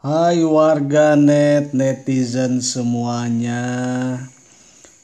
Hai 0.00 0.40
warganet 0.40 1.76
netizen 1.76 2.64
semuanya. 2.64 3.60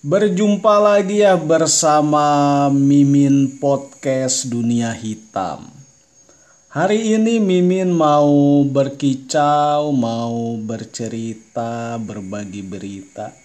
Berjumpa 0.01 0.81
lagi 0.81 1.21
ya 1.21 1.37
bersama 1.37 2.25
Mimin 2.73 3.61
Podcast 3.61 4.49
Dunia 4.49 4.97
Hitam. 4.97 5.69
Hari 6.73 7.13
ini 7.13 7.37
Mimin 7.45 7.93
mau 7.93 8.65
berkicau, 8.65 9.93
mau 9.93 10.57
bercerita, 10.65 12.01
berbagi 12.01 12.65
berita. 12.65 13.37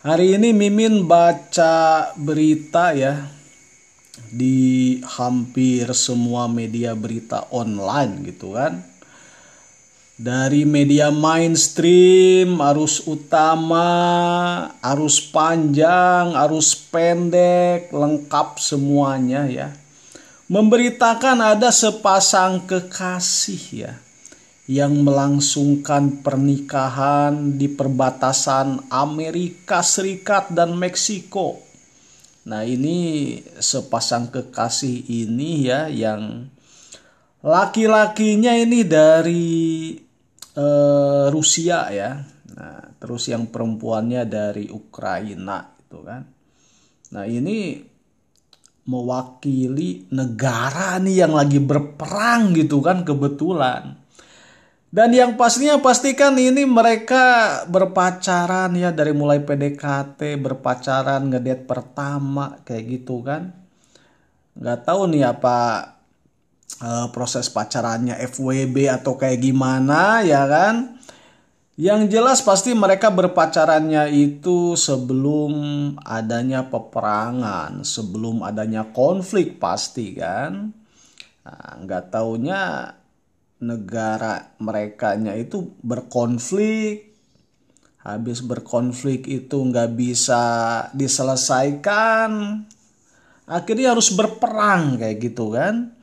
Hari 0.00 0.40
ini 0.40 0.56
Mimin 0.56 1.04
baca 1.04 2.16
berita 2.16 2.96
ya 2.96 3.28
di 4.32 4.96
hampir 5.04 5.92
semua 5.92 6.48
media 6.48 6.96
berita 6.96 7.44
online 7.52 8.24
gitu 8.24 8.56
kan 8.56 8.91
dari 10.22 10.62
media 10.62 11.10
mainstream, 11.10 12.62
arus 12.62 13.02
utama, 13.10 13.90
arus 14.78 15.18
panjang, 15.18 16.38
arus 16.46 16.78
pendek, 16.78 17.90
lengkap 17.90 18.62
semuanya 18.62 19.50
ya. 19.50 19.74
Memberitakan 20.46 21.42
ada 21.42 21.74
sepasang 21.74 22.70
kekasih 22.70 23.62
ya 23.74 23.92
yang 24.70 25.02
melangsungkan 25.02 26.22
pernikahan 26.22 27.58
di 27.58 27.66
perbatasan 27.66 28.94
Amerika 28.94 29.82
Serikat 29.82 30.54
dan 30.54 30.78
Meksiko. 30.78 31.58
Nah, 32.46 32.62
ini 32.62 33.38
sepasang 33.58 34.30
kekasih 34.30 35.02
ini 35.02 35.66
ya 35.66 35.90
yang 35.90 36.46
laki-lakinya 37.42 38.54
ini 38.54 38.86
dari 38.86 39.50
uh, 40.56 41.26
Rusia 41.32 41.88
ya. 41.92 42.20
Nah, 42.52 42.80
terus 43.00 43.28
yang 43.32 43.48
perempuannya 43.48 44.28
dari 44.28 44.68
Ukraina 44.68 45.72
itu 45.80 45.98
kan. 46.04 46.22
Nah, 47.12 47.24
ini 47.28 47.80
mewakili 48.82 50.10
negara 50.10 50.98
nih 50.98 51.22
yang 51.22 51.32
lagi 51.38 51.62
berperang 51.62 52.52
gitu 52.56 52.82
kan 52.82 53.06
kebetulan. 53.06 54.02
Dan 54.92 55.08
yang 55.16 55.40
pastinya 55.40 55.80
pastikan 55.80 56.36
ini 56.36 56.68
mereka 56.68 57.64
berpacaran 57.64 58.76
ya 58.76 58.92
dari 58.92 59.16
mulai 59.16 59.40
PDKT, 59.40 60.36
berpacaran, 60.36 61.32
ngedet 61.32 61.64
pertama 61.64 62.60
kayak 62.60 63.00
gitu 63.00 63.24
kan. 63.24 63.56
Nggak 64.52 64.84
tahu 64.84 65.08
nih 65.08 65.32
apa 65.32 65.56
uh, 66.82 67.08
proses 67.14 67.46
pacarannya 67.46 68.18
FWB 68.26 68.90
atau 68.90 69.14
kayak 69.14 69.38
gimana 69.38 70.26
ya 70.26 70.44
kan. 70.50 70.98
Yang 71.72 72.12
jelas 72.12 72.38
pasti 72.44 72.76
mereka 72.76 73.08
berpacarannya 73.08 74.12
itu 74.12 74.76
sebelum 74.76 75.52
adanya 76.04 76.68
peperangan, 76.68 77.80
sebelum 77.80 78.44
adanya 78.44 78.92
konflik 78.92 79.56
pasti 79.56 80.12
kan. 80.12 80.68
Nah, 81.42 81.72
nggak 81.80 82.12
taunya 82.12 82.92
negara 83.62 84.52
mereka 84.60 85.16
itu 85.16 85.72
berkonflik, 85.80 87.16
habis 88.04 88.44
berkonflik 88.44 89.24
itu 89.30 89.56
nggak 89.56 89.96
bisa 89.96 90.44
diselesaikan, 90.92 92.62
akhirnya 93.48 93.96
harus 93.96 94.12
berperang 94.12 95.00
kayak 95.00 95.18
gitu 95.24 95.56
kan. 95.56 95.96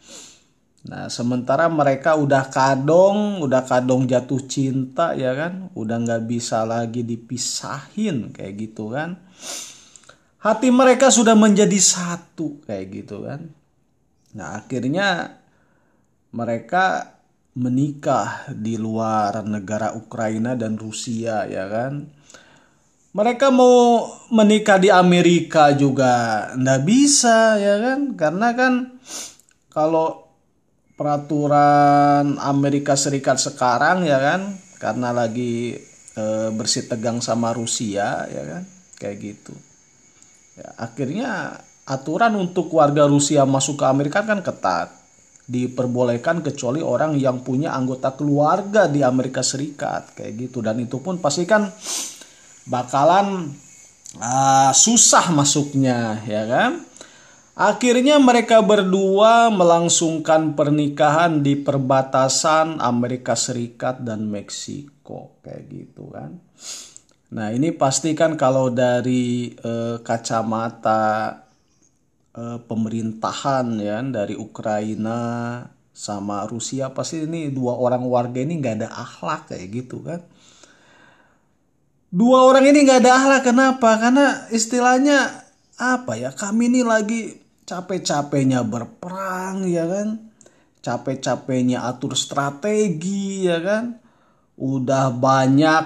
Nah, 0.87 1.11
sementara 1.11 1.67
mereka 1.67 2.15
udah 2.15 2.47
kadong, 2.47 3.43
udah 3.43 3.67
kadong 3.67 4.07
jatuh 4.07 4.39
cinta 4.47 5.11
ya 5.11 5.35
kan, 5.35 5.67
udah 5.75 5.97
nggak 5.99 6.23
bisa 6.23 6.63
lagi 6.63 7.03
dipisahin 7.03 8.31
kayak 8.31 8.53
gitu 8.55 8.95
kan. 8.95 9.19
Hati 10.39 10.71
mereka 10.71 11.11
sudah 11.11 11.35
menjadi 11.35 11.75
satu 11.75 12.63
kayak 12.63 12.85
gitu 12.95 13.27
kan. 13.27 13.51
Nah, 14.39 14.63
akhirnya 14.63 15.35
mereka 16.31 17.19
menikah 17.59 18.47
di 18.55 18.79
luar 18.79 19.43
negara 19.43 19.91
Ukraina 19.99 20.55
dan 20.55 20.79
Rusia 20.79 21.43
ya 21.43 21.67
kan. 21.67 22.07
Mereka 23.09 23.51
mau 23.51 24.05
menikah 24.31 24.79
di 24.79 24.87
Amerika 24.87 25.75
juga 25.75 26.45
nggak 26.55 26.81
bisa 26.87 27.59
ya 27.59 27.75
kan, 27.83 28.15
karena 28.15 28.55
kan 28.55 28.73
kalau 29.73 30.28
peraturan 30.99 32.35
Amerika 32.43 32.99
Serikat 32.99 33.39
sekarang 33.39 34.03
ya 34.03 34.19
kan? 34.19 34.59
Karena 34.75 35.15
lagi 35.15 35.79
e, 36.11 36.23
bersih 36.51 36.91
tegang 36.91 37.23
sama 37.23 37.55
Rusia 37.55 38.27
ya 38.27 38.43
kan? 38.43 38.63
Kayak 38.99 39.15
gitu. 39.23 39.55
Ya, 40.59 40.75
akhirnya 40.75 41.29
aturan 41.87 42.35
untuk 42.35 42.67
warga 42.75 43.07
Rusia 43.07 43.47
masuk 43.47 43.79
ke 43.79 43.85
Amerika 43.87 44.27
kan 44.27 44.43
ketat. 44.43 44.91
Diperbolehkan 45.47 46.43
kecuali 46.43 46.83
orang 46.83 47.15
yang 47.15 47.41
punya 47.47 47.73
anggota 47.73 48.13
keluarga 48.13 48.91
di 48.91 48.99
Amerika 48.99 49.39
Serikat 49.39 50.19
kayak 50.19 50.35
gitu. 50.35 50.59
Dan 50.59 50.83
itu 50.83 50.99
pun 50.99 51.23
pasti 51.23 51.47
kan 51.47 51.71
bakalan 52.67 53.55
uh, 54.19 54.71
susah 54.75 55.31
masuknya 55.31 56.21
ya 56.27 56.43
kan 56.43 56.88
Akhirnya 57.59 58.15
mereka 58.23 58.63
berdua 58.63 59.51
melangsungkan 59.51 60.55
pernikahan 60.55 61.43
di 61.43 61.59
perbatasan 61.59 62.79
Amerika 62.79 63.35
Serikat 63.35 63.99
dan 63.99 64.31
Meksiko 64.31 65.43
kayak 65.43 65.67
gitu 65.67 66.07
kan. 66.07 66.39
Nah, 67.35 67.51
ini 67.51 67.75
pasti 67.75 68.15
kan 68.15 68.39
kalau 68.39 68.71
dari 68.71 69.51
eh, 69.51 69.99
kacamata 69.99 71.35
eh, 72.31 72.63
pemerintahan 72.63 73.67
ya 73.83 74.07
dari 74.07 74.39
Ukraina 74.39 75.19
sama 75.91 76.47
Rusia 76.47 76.95
pasti 76.95 77.27
ini 77.27 77.51
dua 77.51 77.75
orang 77.75 78.07
warga 78.07 78.39
ini 78.39 78.55
nggak 78.55 78.75
ada 78.79 78.89
akhlak 78.95 79.51
kayak 79.51 79.67
gitu 79.83 79.99
kan. 80.07 80.23
Dua 82.07 82.47
orang 82.47 82.71
ini 82.71 82.87
nggak 82.87 83.03
ada 83.03 83.11
akhlak 83.19 83.43
kenapa? 83.51 83.99
Karena 83.99 84.47
istilahnya 84.47 85.43
apa 85.75 86.15
ya? 86.15 86.31
Kami 86.31 86.71
ini 86.71 86.87
lagi 86.87 87.48
capek-capeknya 87.69 88.65
berperang 88.65 89.69
ya 89.69 89.85
kan? 89.85 90.33
Capek-capeknya 90.81 91.85
atur 91.85 92.17
strategi 92.17 93.45
ya 93.45 93.61
kan? 93.61 94.01
Udah 94.57 95.13
banyak 95.13 95.85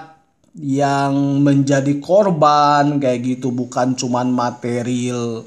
yang 0.63 1.43
menjadi 1.43 1.99
korban 1.99 3.03
kayak 3.03 3.19
gitu. 3.35 3.51
Bukan 3.51 3.99
cuman 3.99 4.31
material. 4.31 5.43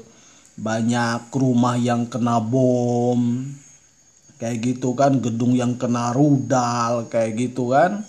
Banyak 0.57 1.33
rumah 1.33 1.73
yang 1.73 2.05
kena 2.05 2.37
bom. 2.37 3.41
Kayak 4.37 4.77
gitu 4.77 4.93
kan 4.93 5.17
gedung 5.17 5.57
yang 5.57 5.81
kena 5.81 6.13
rudal 6.13 7.09
kayak 7.09 7.33
gitu 7.41 7.73
kan 7.73 8.05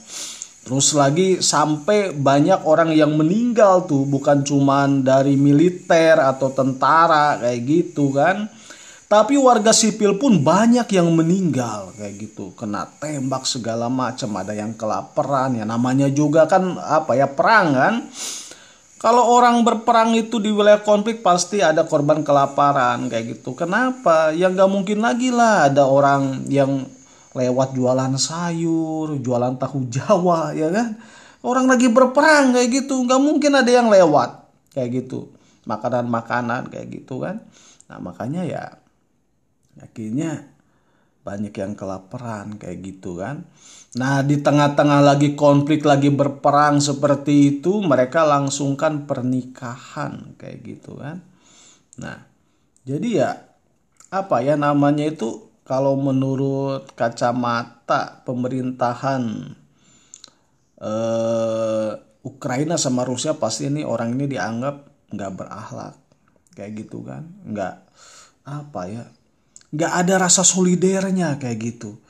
Terus 0.68 0.92
lagi 0.92 1.40
sampai 1.40 2.12
banyak 2.12 2.68
orang 2.68 2.92
yang 2.92 3.16
meninggal 3.16 3.88
tuh 3.88 4.04
bukan 4.04 4.44
cuman 4.44 5.00
dari 5.00 5.32
militer 5.32 6.20
atau 6.20 6.52
tentara 6.52 7.40
kayak 7.40 7.60
gitu 7.64 8.12
kan. 8.12 8.52
Tapi 9.08 9.40
warga 9.40 9.72
sipil 9.72 10.20
pun 10.20 10.44
banyak 10.44 10.84
yang 10.92 11.08
meninggal 11.16 11.96
kayak 11.96 12.20
gitu. 12.20 12.52
Kena 12.52 12.84
tembak 13.00 13.48
segala 13.48 13.88
macam, 13.88 14.28
ada 14.36 14.52
yang 14.52 14.76
kelaparan 14.76 15.56
ya 15.56 15.64
namanya 15.64 16.12
juga 16.12 16.44
kan 16.44 16.76
apa 16.76 17.16
ya 17.16 17.32
perang 17.32 17.72
kan. 17.72 17.94
Kalau 19.00 19.24
orang 19.24 19.64
berperang 19.64 20.12
itu 20.20 20.36
di 20.36 20.52
wilayah 20.52 20.84
konflik 20.84 21.24
pasti 21.24 21.64
ada 21.64 21.88
korban 21.88 22.20
kelaparan 22.20 23.08
kayak 23.08 23.40
gitu. 23.40 23.56
Kenapa? 23.56 24.36
Ya 24.36 24.52
nggak 24.52 24.68
mungkin 24.68 25.00
lagi 25.00 25.32
lah 25.32 25.72
ada 25.72 25.88
orang 25.88 26.44
yang 26.52 26.84
lewat 27.36 27.76
jualan 27.76 28.14
sayur, 28.16 29.20
jualan 29.20 29.54
tahu 29.60 29.88
Jawa, 29.92 30.56
ya 30.56 30.72
kan? 30.72 30.96
Orang 31.44 31.68
lagi 31.70 31.88
berperang 31.92 32.56
kayak 32.56 32.84
gitu, 32.84 33.04
nggak 33.04 33.22
mungkin 33.22 33.52
ada 33.54 33.70
yang 33.70 33.88
lewat 33.92 34.48
kayak 34.74 35.04
gitu, 35.04 35.30
makanan-makanan 35.68 36.72
kayak 36.72 36.88
gitu 37.02 37.22
kan? 37.22 37.44
Nah 37.88 37.98
makanya 38.02 38.42
ya 38.44 38.64
akhirnya 39.78 40.50
banyak 41.24 41.52
yang 41.52 41.72
kelaparan 41.76 42.56
kayak 42.56 42.78
gitu 42.84 43.20
kan. 43.20 43.44
Nah 43.96 44.20
di 44.24 44.40
tengah-tengah 44.40 45.00
lagi 45.00 45.32
konflik 45.36 45.84
lagi 45.84 46.12
berperang 46.12 46.80
seperti 46.80 47.60
itu 47.60 47.80
mereka 47.80 48.24
langsungkan 48.24 49.08
pernikahan 49.08 50.36
kayak 50.36 50.58
gitu 50.64 51.00
kan. 51.00 51.24
Nah 52.00 52.24
jadi 52.84 53.08
ya 53.08 53.30
apa 54.08 54.40
ya 54.40 54.56
namanya 54.56 55.04
itu 55.04 55.47
kalau 55.68 56.00
menurut 56.00 56.96
kacamata 56.96 58.24
pemerintahan 58.24 59.52
eh, 60.80 61.90
Ukraina 62.24 62.80
sama 62.80 63.04
Rusia 63.04 63.36
pasti 63.36 63.68
ini 63.68 63.84
orang 63.84 64.16
ini 64.16 64.32
dianggap 64.32 64.76
nggak 65.12 65.32
berakhlak. 65.36 65.94
Kayak 66.56 66.72
gitu 66.88 67.04
kan? 67.04 67.28
Nggak 67.44 67.74
apa 68.48 68.80
ya? 68.88 69.04
Nggak 69.76 69.92
ada 69.92 70.14
rasa 70.24 70.40
solidernya 70.40 71.36
kayak 71.36 71.58
gitu. 71.60 72.00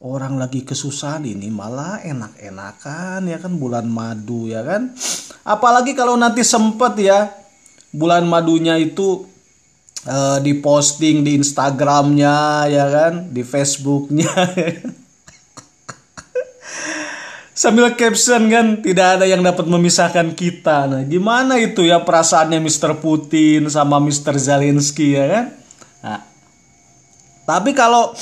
Orang 0.00 0.40
lagi 0.40 0.64
kesusahan 0.64 1.28
ini 1.28 1.52
malah 1.52 2.00
enak-enakan 2.00 3.28
ya 3.28 3.36
kan? 3.36 3.52
Bulan 3.60 3.84
madu 3.84 4.48
ya 4.48 4.64
kan? 4.64 4.96
Apalagi 5.44 5.92
kalau 5.92 6.16
nanti 6.16 6.40
sempet 6.40 7.04
ya 7.04 7.28
bulan 7.92 8.24
madunya 8.24 8.80
itu 8.80 9.33
uh, 10.08 10.38
diposting 10.40 11.24
di 11.24 11.36
Instagramnya 11.36 12.68
ya 12.68 12.86
kan 12.88 13.32
di 13.32 13.42
Facebooknya 13.44 14.30
sambil 17.60 17.94
caption 17.94 18.50
kan 18.50 18.82
tidak 18.82 19.20
ada 19.20 19.26
yang 19.28 19.44
dapat 19.44 19.66
memisahkan 19.68 20.32
kita 20.32 20.90
nah 20.90 21.02
gimana 21.04 21.60
itu 21.60 21.84
ya 21.84 22.00
perasaannya 22.02 22.60
Mr. 22.60 22.98
Putin 22.98 23.68
sama 23.70 24.00
Mr. 24.00 24.36
Zelensky 24.40 25.16
ya 25.16 25.26
kan 25.28 25.46
nah, 26.02 26.20
tapi 27.44 27.76
kalau 27.76 28.16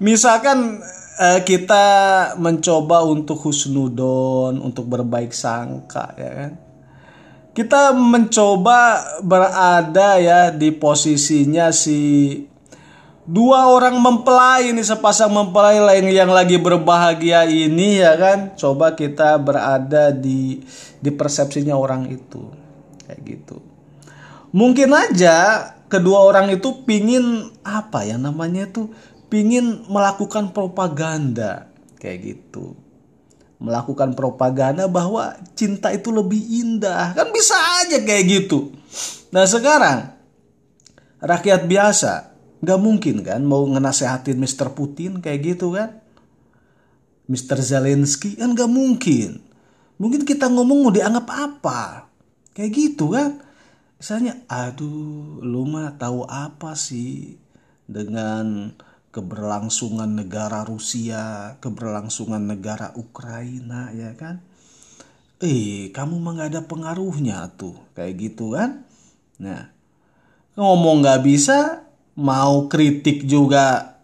misalkan 0.00 0.80
uh, 1.18 1.40
kita 1.42 1.84
mencoba 2.40 3.06
untuk 3.06 3.38
husnudon, 3.46 4.58
untuk 4.58 4.88
berbaik 4.88 5.30
sangka 5.34 6.14
ya 6.18 6.30
kan. 6.34 6.52
Kita 7.54 7.94
mencoba 7.94 8.98
berada 9.22 10.18
ya 10.18 10.50
di 10.50 10.74
posisinya 10.74 11.70
si 11.70 12.34
dua 13.24 13.70
orang 13.70 13.96
mempelai 14.02 14.74
ini 14.74 14.82
sepasang 14.82 15.30
mempelai 15.30 15.78
lain 15.78 16.10
yang 16.10 16.34
lagi 16.34 16.58
berbahagia 16.58 17.46
ini 17.46 18.02
ya 18.02 18.18
kan. 18.18 18.58
Coba 18.58 18.98
kita 18.98 19.38
berada 19.38 20.10
di 20.10 20.66
di 20.98 21.10
persepsinya 21.14 21.78
orang 21.78 22.10
itu 22.10 22.42
kayak 23.06 23.22
gitu. 23.22 23.62
Mungkin 24.50 24.90
aja 24.90 25.70
kedua 25.86 26.26
orang 26.26 26.50
itu 26.50 26.82
pingin 26.82 27.54
apa 27.62 28.02
ya 28.02 28.18
namanya 28.18 28.66
tuh 28.66 28.90
pingin 29.30 29.86
melakukan 29.86 30.50
propaganda 30.50 31.70
kayak 32.02 32.34
gitu 32.34 32.74
melakukan 33.64 34.12
propaganda 34.12 34.84
bahwa 34.84 35.32
cinta 35.56 35.88
itu 35.90 36.12
lebih 36.12 36.38
indah 36.38 37.16
kan 37.16 37.32
bisa 37.32 37.56
aja 37.80 37.98
kayak 38.04 38.24
gitu 38.28 38.70
nah 39.32 39.48
sekarang 39.48 40.12
rakyat 41.24 41.64
biasa 41.64 42.12
nggak 42.60 42.80
mungkin 42.80 43.16
kan 43.24 43.40
mau 43.44 43.64
ngenasehatin 43.64 44.36
Mr. 44.36 44.72
Putin 44.76 45.24
kayak 45.24 45.56
gitu 45.56 45.72
kan 45.72 46.00
Mr. 47.24 47.60
Zelensky 47.64 48.36
kan 48.36 48.52
nggak 48.52 48.68
mungkin 48.68 49.40
mungkin 49.96 50.28
kita 50.28 50.52
ngomong 50.52 50.88
mau 50.88 50.92
dianggap 50.92 51.26
apa 51.28 52.12
kayak 52.52 52.72
gitu 52.72 53.16
kan 53.16 53.40
misalnya 53.96 54.44
aduh 54.48 55.40
lu 55.40 55.64
mah 55.64 55.96
tahu 55.96 56.28
apa 56.28 56.76
sih 56.76 57.40
dengan 57.88 58.72
keberlangsungan 59.14 60.10
negara 60.10 60.66
Rusia, 60.66 61.54
keberlangsungan 61.62 62.42
negara 62.42 62.90
Ukraina, 62.98 63.94
ya 63.94 64.10
kan? 64.18 64.42
Eh, 65.38 65.94
kamu 65.94 66.18
mah 66.18 66.50
ada 66.50 66.66
pengaruhnya 66.66 67.46
tuh, 67.54 67.78
kayak 67.94 68.14
gitu 68.18 68.58
kan? 68.58 68.82
Nah, 69.38 69.70
ngomong 70.58 71.06
gak 71.06 71.22
bisa, 71.22 71.86
mau 72.18 72.66
kritik 72.66 73.22
juga 73.22 73.94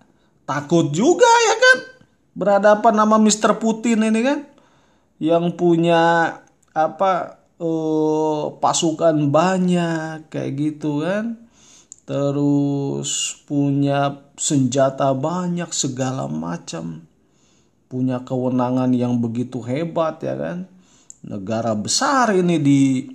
takut 0.46 0.94
juga 0.94 1.26
ya 1.26 1.56
kan? 1.58 1.78
Berhadapan 2.38 2.94
sama 3.02 3.16
Mr. 3.18 3.58
Putin 3.58 4.06
ini 4.06 4.22
kan, 4.22 4.46
yang 5.18 5.50
punya 5.58 6.38
apa 6.70 7.42
uh, 7.58 8.54
pasukan 8.62 9.26
banyak 9.26 10.30
kayak 10.30 10.52
gitu 10.54 11.02
kan? 11.02 11.49
Terus 12.10 13.38
punya 13.46 14.34
senjata 14.34 15.14
banyak 15.14 15.70
segala 15.70 16.26
macam. 16.26 17.06
Punya 17.86 18.26
kewenangan 18.26 18.90
yang 18.90 19.22
begitu 19.22 19.62
hebat 19.62 20.18
ya 20.18 20.34
kan? 20.34 20.66
Negara 21.22 21.70
besar 21.78 22.34
ini 22.34 22.58
di 22.58 23.06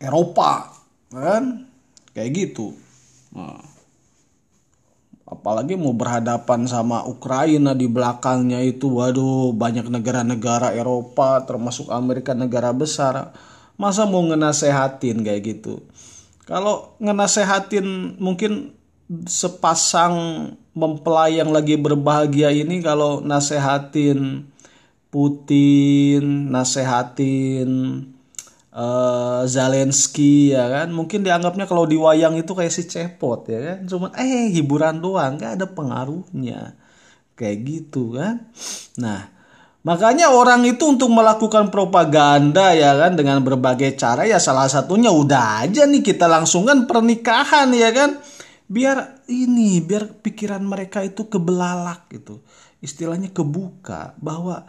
Eropa 0.00 0.72
kan? 1.12 1.68
Kayak 2.16 2.30
gitu. 2.40 2.72
Nah, 3.36 3.60
apalagi 5.28 5.76
mau 5.76 5.92
berhadapan 5.92 6.64
sama 6.64 7.04
Ukraina 7.04 7.76
di 7.76 7.84
belakangnya 7.84 8.64
itu 8.64 8.96
waduh 8.96 9.52
banyak 9.52 9.92
negara-negara 9.92 10.72
Eropa 10.72 11.44
termasuk 11.44 11.92
Amerika 11.92 12.32
negara 12.32 12.72
besar. 12.72 13.36
Masa 13.76 14.08
mau 14.08 14.24
ngenasehatin 14.24 15.20
kayak 15.20 15.60
gitu 15.60 15.84
kalau 16.48 16.94
ngenasehatin 16.98 18.18
mungkin 18.18 18.74
sepasang 19.28 20.14
mempelai 20.72 21.36
yang 21.36 21.52
lagi 21.52 21.76
berbahagia 21.76 22.48
ini 22.48 22.80
kalau 22.80 23.20
nasehatin 23.20 24.48
Putin, 25.12 26.48
nasehatin 26.48 27.68
uh, 28.72 29.44
Zelensky 29.44 30.56
ya 30.56 30.64
kan, 30.72 30.88
mungkin 30.88 31.20
dianggapnya 31.20 31.68
kalau 31.68 31.84
di 31.84 32.00
wayang 32.00 32.40
itu 32.40 32.56
kayak 32.56 32.72
si 32.72 32.88
cepot 32.88 33.44
ya 33.44 33.60
kan, 33.60 33.78
cuma 33.84 34.08
eh 34.16 34.48
hiburan 34.48 35.04
doang, 35.04 35.36
gak 35.36 35.60
ada 35.60 35.68
pengaruhnya. 35.68 36.72
Kayak 37.36 37.58
gitu 37.68 38.16
kan. 38.16 38.48
Nah, 38.96 39.28
Makanya 39.82 40.30
orang 40.30 40.62
itu 40.62 40.86
untuk 40.86 41.10
melakukan 41.10 41.66
propaganda 41.74 42.70
ya 42.70 42.94
kan 42.94 43.18
dengan 43.18 43.42
berbagai 43.42 43.98
cara 43.98 44.22
ya 44.22 44.38
salah 44.38 44.70
satunya 44.70 45.10
udah 45.10 45.66
aja 45.66 45.90
nih 45.90 46.06
kita 46.06 46.30
langsung 46.30 46.70
kan 46.70 46.86
pernikahan 46.86 47.74
ya 47.74 47.90
kan. 47.90 48.22
Biar 48.70 49.26
ini 49.26 49.82
biar 49.82 50.22
pikiran 50.22 50.62
mereka 50.62 51.02
itu 51.02 51.26
kebelalak 51.26 52.06
gitu. 52.14 52.46
Istilahnya 52.78 53.34
kebuka 53.34 54.14
bahwa 54.22 54.62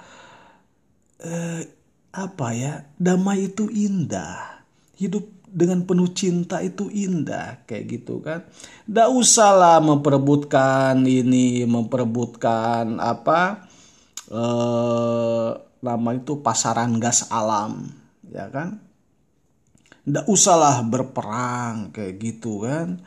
eh, 1.22 1.62
apa 2.10 2.48
ya 2.58 2.82
damai 2.98 3.54
itu 3.54 3.70
indah. 3.70 4.66
Hidup 4.98 5.30
dengan 5.46 5.86
penuh 5.86 6.10
cinta 6.10 6.58
itu 6.66 6.90
indah 6.90 7.62
kayak 7.70 7.86
gitu 8.02 8.18
kan. 8.26 8.50
Tidak 8.90 9.10
usahlah 9.14 9.78
memperebutkan 9.78 11.06
ini, 11.06 11.70
memperebutkan 11.70 12.98
apa 12.98 13.70
eh, 14.32 15.50
nama 15.84 16.10
itu 16.16 16.40
pasaran 16.40 16.96
gas 17.02 17.28
alam 17.28 17.92
ya 18.32 18.48
kan? 18.48 18.80
Ndak 20.04 20.28
usahlah 20.28 20.84
berperang 20.84 21.92
kayak 21.96 22.16
gitu 22.20 22.64
kan. 22.64 23.00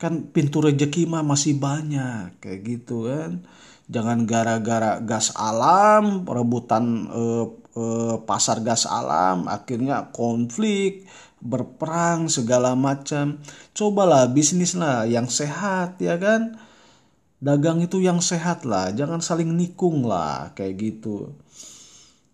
Kan 0.00 0.32
pintu 0.34 0.60
rezeki 0.64 1.08
mah 1.08 1.24
masih 1.24 1.56
banyak 1.56 2.40
kayak 2.40 2.60
gitu 2.64 3.08
kan. 3.08 3.44
Jangan 3.92 4.24
gara-gara 4.24 5.00
gas 5.04 5.32
alam 5.36 6.24
perebutan 6.24 7.08
eh, 7.08 7.46
eh, 7.76 8.16
pasar 8.24 8.64
gas 8.64 8.88
alam 8.88 9.48
akhirnya 9.48 10.12
konflik 10.12 11.04
berperang 11.42 12.30
segala 12.30 12.72
macam. 12.78 13.40
Cobalah 13.76 14.28
bisnis 14.30 14.76
lah 14.78 15.04
yang 15.08 15.28
sehat 15.28 16.00
ya 16.00 16.16
kan 16.16 16.56
dagang 17.42 17.82
itu 17.82 17.98
yang 17.98 18.22
sehat 18.22 18.62
lah 18.62 18.94
jangan 18.94 19.18
saling 19.18 19.50
nikung 19.50 20.06
lah 20.06 20.54
kayak 20.54 20.78
gitu 20.78 21.34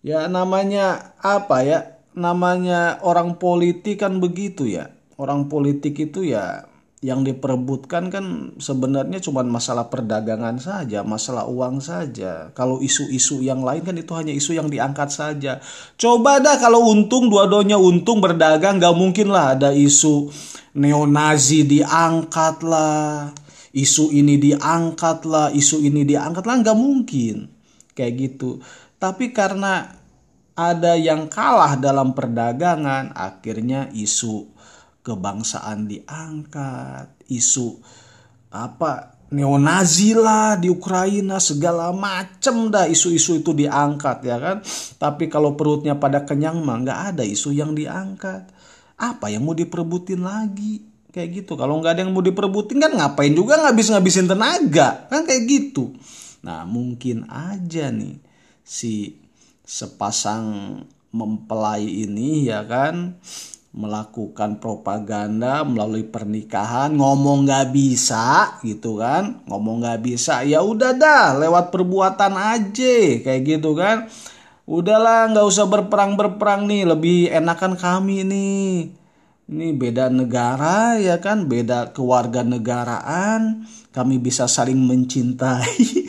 ya 0.05 0.29
namanya 0.29 1.17
apa 1.25 1.65
ya 1.65 1.79
namanya 2.13 3.01
orang 3.01 3.41
politik 3.41 4.05
kan 4.05 4.21
begitu 4.21 4.69
ya 4.69 4.93
orang 5.17 5.49
politik 5.49 5.97
itu 5.97 6.29
ya 6.29 6.69
yang 6.99 7.23
diperebutkan 7.23 8.11
kan 8.11 8.59
sebenarnya 8.59 9.23
cuma 9.23 9.47
masalah 9.47 9.87
perdagangan 9.87 10.59
saja, 10.59 11.07
masalah 11.07 11.47
uang 11.47 11.79
saja. 11.79 12.51
Kalau 12.59 12.83
isu-isu 12.83 13.39
yang 13.39 13.63
lain 13.63 13.87
kan 13.87 13.95
itu 13.95 14.11
hanya 14.19 14.35
isu 14.35 14.59
yang 14.59 14.67
diangkat 14.67 15.07
saja. 15.15 15.63
Coba 15.95 16.43
dah 16.43 16.59
kalau 16.59 16.91
untung 16.91 17.31
dua-duanya 17.31 17.79
untung 17.79 18.19
berdagang 18.19 18.83
gak 18.83 18.99
mungkin 18.99 19.31
lah 19.31 19.55
ada 19.55 19.71
isu 19.71 20.27
neonazi 20.75 21.71
diangkat 21.71 22.67
lah 22.67 23.31
isu 23.73 24.15
ini 24.15 24.41
diangkat 24.41 25.25
lah, 25.29 25.49
isu 25.53 25.83
ini 25.85 26.05
diangkat 26.05 26.45
lah, 26.45 26.57
nggak 26.61 26.79
mungkin. 26.79 27.51
Kayak 27.93 28.13
gitu. 28.17 28.63
Tapi 28.99 29.31
karena 29.31 29.99
ada 30.59 30.99
yang 30.99 31.31
kalah 31.31 31.79
dalam 31.79 32.15
perdagangan, 32.15 33.15
akhirnya 33.15 33.91
isu 33.95 34.51
kebangsaan 35.07 35.87
diangkat, 35.87 37.15
isu 37.31 37.79
apa 38.49 39.19
neonazi 39.29 40.17
lah 40.17 40.57
di 40.57 40.73
Ukraina 40.73 41.37
segala 41.37 41.93
macem 41.93 42.73
dah 42.73 42.89
isu-isu 42.89 43.45
itu 43.45 43.53
diangkat 43.53 44.19
ya 44.25 44.37
kan? 44.41 44.57
Tapi 44.97 45.29
kalau 45.29 45.53
perutnya 45.53 45.97
pada 45.97 46.25
kenyang 46.25 46.65
mah 46.65 46.81
nggak 46.81 47.01
ada 47.15 47.23
isu 47.25 47.53
yang 47.53 47.77
diangkat. 47.77 48.49
Apa 48.99 49.31
yang 49.31 49.47
mau 49.47 49.55
diperbutin 49.55 50.27
lagi 50.27 50.88
kayak 51.13 51.45
gitu. 51.45 51.57
Kalau 51.57 51.81
nggak 51.81 51.99
ada 51.99 52.01
yang 52.05 52.13
mau 52.13 52.25
diperbutin 52.25 52.79
kan 52.81 52.93
ngapain 52.93 53.33
juga 53.33 53.59
ngabis 53.61 53.93
ngabisin 53.93 54.29
tenaga? 54.29 55.09
Kan 55.09 55.25
kayak 55.25 55.45
gitu. 55.49 55.97
Nah 56.45 56.65
mungkin 56.69 57.27
aja 57.29 57.91
nih 57.91 58.21
si 58.63 59.17
sepasang 59.65 60.81
mempelai 61.09 61.85
ini 61.85 62.49
ya 62.49 62.65
kan 62.69 63.17
melakukan 63.69 64.59
propaganda 64.59 65.61
melalui 65.61 66.03
pernikahan 66.03 66.97
ngomong 66.97 67.45
nggak 67.49 67.69
bisa 67.73 68.59
gitu 68.65 69.01
kan. 69.01 69.45
Ngomong 69.49 69.85
nggak 69.85 70.01
bisa 70.05 70.45
ya 70.45 70.65
udah 70.65 70.93
dah 70.97 71.37
lewat 71.37 71.73
perbuatan 71.73 72.35
aja 72.37 72.97
kayak 73.25 73.43
gitu 73.45 73.73
kan. 73.77 74.09
Udahlah 74.69 75.33
nggak 75.33 75.49
usah 75.49 75.65
berperang 75.65 76.21
berperang 76.21 76.69
nih 76.69 76.85
lebih 76.85 77.33
enakan 77.33 77.73
kami 77.73 78.21
nih 78.21 78.98
ini 79.49 79.73
beda 79.73 80.13
negara 80.13 81.01
ya 81.01 81.17
kan? 81.25 81.49
Beda 81.49 81.97
kewarganegaraan 81.97 83.65
kami 83.97 84.21
bisa 84.21 84.45
saling 84.45 84.77
mencintai. 84.77 86.05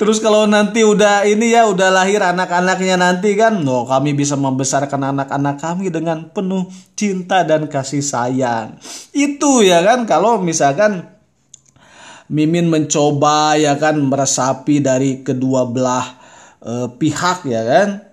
Terus 0.00 0.16
kalau 0.16 0.48
nanti 0.48 0.80
udah 0.80 1.28
ini 1.28 1.52
ya 1.52 1.68
udah 1.68 1.92
lahir 1.92 2.24
anak-anaknya 2.24 2.96
nanti 2.96 3.36
kan, 3.36 3.60
no 3.60 3.84
kami 3.84 4.16
bisa 4.16 4.32
membesarkan 4.32 5.12
anak-anak 5.12 5.60
kami 5.60 5.92
dengan 5.92 6.32
penuh 6.32 6.72
cinta 6.96 7.44
dan 7.44 7.68
kasih 7.68 8.00
sayang. 8.00 8.80
Itu 9.12 9.60
ya 9.60 9.84
kan? 9.84 10.08
Kalau 10.08 10.40
misalkan 10.40 11.04
Mimin 12.32 12.72
mencoba 12.72 13.60
ya 13.60 13.76
kan 13.76 14.00
meresapi 14.00 14.80
dari 14.80 15.20
kedua 15.20 15.68
belah 15.68 16.16
eh, 16.64 16.88
pihak 16.96 17.44
ya 17.44 17.60
kan. 17.60 18.09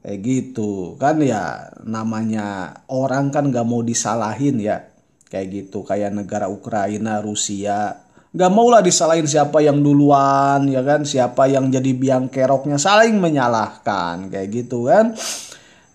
Kayak 0.00 0.18
gitu. 0.22 0.94
Kan 1.00 1.20
ya 1.24 1.72
namanya 1.82 2.78
orang 2.90 3.34
kan 3.34 3.50
gak 3.50 3.66
mau 3.66 3.82
disalahin 3.82 4.62
ya. 4.62 4.88
Kayak 5.28 5.46
gitu 5.52 5.84
kayak 5.84 6.16
negara 6.16 6.48
Ukraina, 6.48 7.20
Rusia, 7.20 8.08
Gak 8.28 8.52
mau 8.52 8.68
lah 8.68 8.84
disalahin 8.84 9.24
siapa 9.24 9.64
yang 9.64 9.80
duluan 9.80 10.68
ya 10.68 10.84
kan? 10.84 11.00
Siapa 11.00 11.48
yang 11.48 11.72
jadi 11.72 11.96
biang 11.96 12.28
keroknya 12.28 12.76
saling 12.76 13.16
menyalahkan. 13.16 14.28
Kayak 14.28 14.48
gitu 14.52 14.84
kan? 14.84 15.16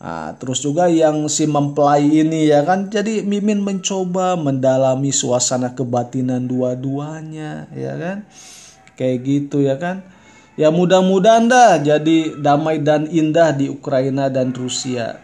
Nah, 0.04 0.36
terus 0.42 0.60
juga 0.60 0.90
yang 0.90 1.30
si 1.30 1.46
mempelai 1.46 2.04
ini 2.04 2.50
ya 2.50 2.66
kan? 2.66 2.90
Jadi 2.90 3.22
Mimin 3.22 3.62
mencoba 3.62 4.34
mendalami 4.34 5.14
suasana 5.14 5.78
kebatinan 5.78 6.50
dua-duanya 6.50 7.70
ya 7.70 7.94
kan? 8.02 8.18
Kayak 8.98 9.18
gitu 9.30 9.62
ya 9.62 9.78
kan 9.78 10.02
ya 10.54 10.70
mudah-mudahan 10.70 11.50
dah 11.50 11.82
jadi 11.82 12.38
damai 12.38 12.78
dan 12.82 13.10
indah 13.10 13.54
di 13.54 13.70
Ukraina 13.74 14.30
dan 14.30 14.54
Rusia 14.54 15.18